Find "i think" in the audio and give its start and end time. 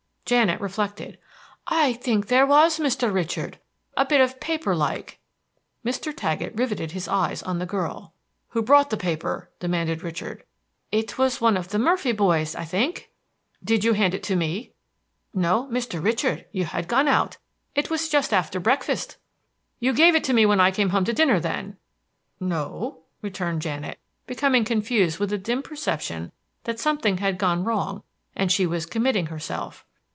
1.67-2.27, 12.55-13.11